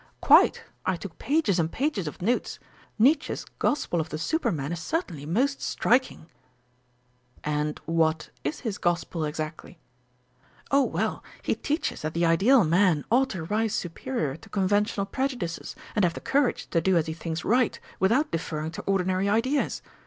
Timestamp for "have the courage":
16.03-16.67